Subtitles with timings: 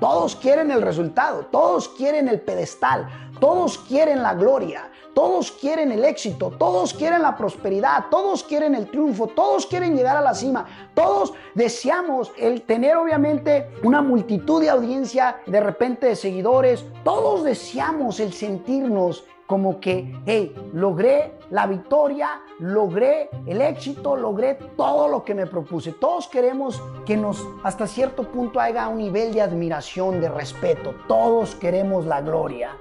[0.00, 3.08] todos quieren el resultado, todos quieren el pedestal,
[3.40, 8.88] todos quieren la gloria, todos quieren el éxito, todos quieren la prosperidad, todos quieren el
[8.88, 14.70] triunfo, todos quieren llegar a la cima, todos deseamos el tener obviamente una multitud de
[14.70, 22.42] audiencia, de repente de seguidores, todos deseamos el sentirnos como que, hey, logré la victoria,
[22.60, 25.90] logré el éxito, logré todo lo que me propuse.
[25.90, 30.94] Todos queremos que nos, hasta cierto punto, haya un nivel de admiración, de respeto.
[31.08, 32.76] Todos queremos la gloria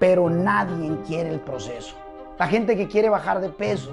[0.00, 1.94] pero nadie quiere el proceso.
[2.38, 3.92] La gente que quiere bajar de peso,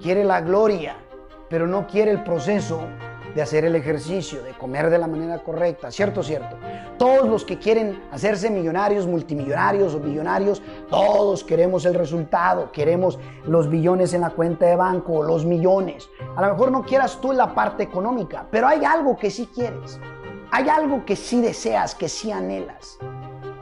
[0.00, 0.96] quiere la gloria,
[1.48, 2.80] pero no quiere el proceso
[3.34, 6.22] de hacer el ejercicio, de comer de la manera correcta, ¿cierto?
[6.22, 6.56] ¿Cierto?
[6.98, 13.68] Todos los que quieren hacerse millonarios, multimillonarios o millonarios, todos queremos el resultado, queremos los
[13.68, 16.08] billones en la cuenta de banco, los millones.
[16.36, 19.98] A lo mejor no quieras tú la parte económica, pero hay algo que sí quieres.
[20.50, 22.98] Hay algo que sí deseas, que sí anhelas.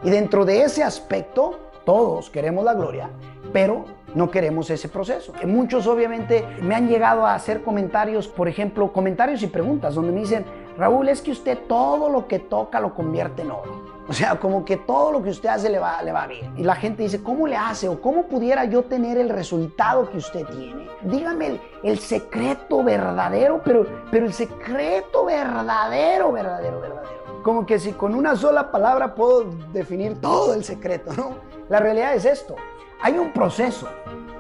[0.03, 3.11] Y dentro de ese aspecto, todos queremos la gloria,
[3.53, 3.85] pero
[4.15, 5.33] no queremos ese proceso.
[5.47, 10.21] Muchos obviamente me han llegado a hacer comentarios, por ejemplo, comentarios y preguntas donde me
[10.21, 10.45] dicen,
[10.77, 13.91] Raúl, es que usted todo lo que toca lo convierte en oro.
[14.09, 16.53] O sea, como que todo lo que usted hace le va, le va bien.
[16.57, 17.89] Y la gente dice, ¿cómo le hace?
[17.89, 20.89] ¿O cómo pudiera yo tener el resultado que usted tiene?
[21.03, 27.43] Dígame el, el secreto verdadero, pero, pero el secreto verdadero, verdadero, verdadero.
[27.45, 31.37] Como que si con una sola palabra puedo definir todo el secreto, ¿no?
[31.69, 32.57] La realidad es esto.
[33.03, 33.89] Hay un proceso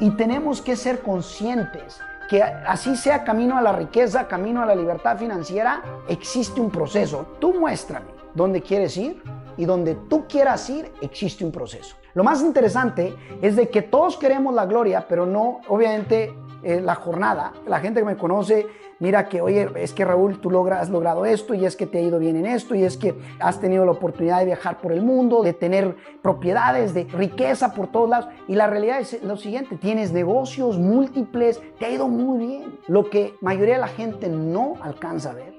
[0.00, 4.74] y tenemos que ser conscientes que así sea camino a la riqueza, camino a la
[4.74, 7.26] libertad financiera, existe un proceso.
[7.40, 9.22] Tú muéstrame dónde quieres ir
[9.56, 11.96] y donde tú quieras ir, existe un proceso.
[12.14, 16.94] Lo más interesante es de que todos queremos la gloria, pero no, obviamente, eh, la
[16.94, 17.52] jornada.
[17.66, 18.66] La gente que me conoce
[19.00, 21.98] mira que, oye, es que Raúl, tú logras, has logrado esto y es que te
[21.98, 24.92] ha ido bien en esto y es que has tenido la oportunidad de viajar por
[24.92, 28.28] el mundo, de tener propiedades, de riqueza por todos lados.
[28.46, 32.78] Y la realidad es lo siguiente, tienes negocios múltiples, te ha ido muy bien.
[32.86, 35.58] Lo que mayoría de la gente no alcanza a ver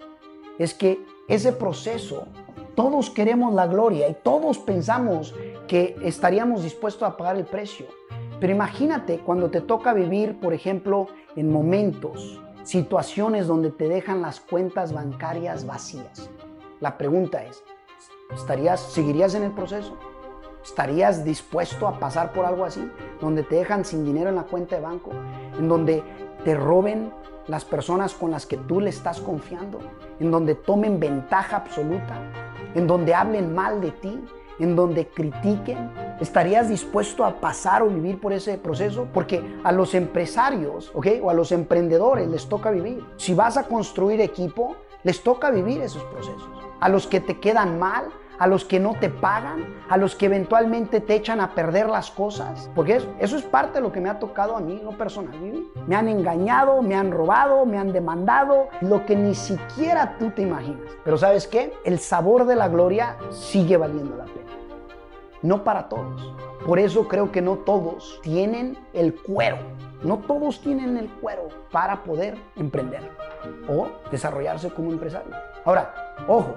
[0.59, 2.27] es que ese proceso,
[2.75, 5.33] todos queremos la gloria y todos pensamos
[5.67, 7.87] que estaríamos dispuestos a pagar el precio.
[8.41, 14.39] Pero imagínate cuando te toca vivir, por ejemplo, en momentos situaciones donde te dejan las
[14.39, 16.27] cuentas bancarias vacías.
[16.79, 17.63] La pregunta es,
[18.33, 19.95] ¿estarías, ¿seguirías en el proceso?
[20.63, 22.91] ¿Estarías dispuesto a pasar por algo así?
[23.19, 25.11] Donde te dejan sin dinero en la cuenta de banco,
[25.59, 26.03] en donde
[26.43, 27.13] te roben
[27.45, 29.77] las personas con las que tú le estás confiando,
[30.19, 32.19] en donde tomen ventaja absoluta,
[32.73, 34.19] en donde hablen mal de ti,
[34.57, 36.00] en donde critiquen?
[36.21, 39.07] ¿Estarías dispuesto a pasar o vivir por ese proceso?
[39.11, 41.07] Porque a los empresarios, ¿ok?
[41.23, 43.03] O a los emprendedores les toca vivir.
[43.17, 46.47] Si vas a construir equipo, les toca vivir esos procesos.
[46.79, 48.05] A los que te quedan mal,
[48.37, 52.11] a los que no te pagan, a los que eventualmente te echan a perder las
[52.11, 52.69] cosas.
[52.75, 55.35] Porque eso, es parte de lo que me ha tocado a mí, no personal.
[55.87, 60.43] Me han engañado, me han robado, me han demandado, lo que ni siquiera tú te
[60.43, 60.85] imaginas.
[61.03, 61.73] Pero ¿sabes qué?
[61.83, 64.60] El sabor de la gloria sigue valiendo la pena.
[65.41, 66.33] No para todos.
[66.65, 69.57] Por eso creo que no todos tienen el cuero.
[70.03, 73.09] No todos tienen el cuero para poder emprender
[73.67, 75.31] o desarrollarse como empresario.
[75.65, 76.55] Ahora, ojo,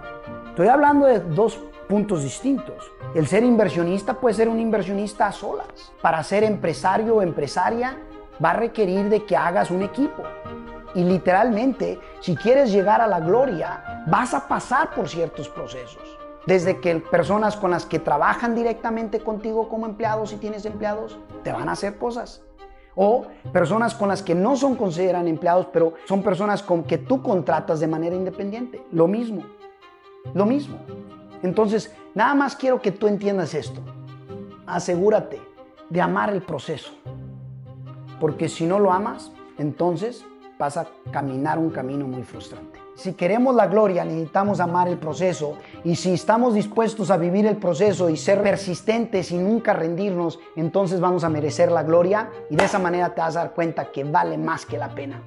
[0.49, 1.59] estoy hablando de dos
[1.89, 2.91] puntos distintos.
[3.15, 5.93] El ser inversionista puede ser un inversionista a solas.
[6.03, 7.99] Para ser empresario o empresaria
[8.43, 10.23] va a requerir de que hagas un equipo.
[10.95, 16.24] Y literalmente, si quieres llegar a la gloria, vas a pasar por ciertos procesos.
[16.47, 21.53] Desde que personas con las que trabajan directamente contigo como empleados, si tienes empleados, te
[21.53, 22.43] van a hacer cosas.
[22.95, 27.23] O personas con las que no son consideran empleados, pero son personas con que tú
[27.23, 28.85] contratas de manera independiente.
[28.93, 29.43] Lo mismo.
[30.35, 30.79] Lo mismo.
[31.43, 33.81] Entonces, nada más quiero que tú entiendas esto.
[34.67, 35.41] Asegúrate
[35.91, 36.93] de amar el proceso.
[38.21, 40.25] Porque si no lo amas, entonces
[40.59, 42.81] vas a caminar un camino muy frustrante.
[42.97, 45.57] Si queremos la gloria, necesitamos amar el proceso.
[45.83, 51.01] Y si estamos dispuestos a vivir el proceso y ser persistentes y nunca rendirnos, entonces
[51.01, 54.05] vamos a merecer la gloria y de esa manera te vas a dar cuenta que
[54.05, 55.23] vale más que la pena.